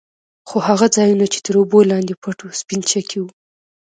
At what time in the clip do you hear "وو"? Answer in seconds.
2.41-2.57, 3.19-3.29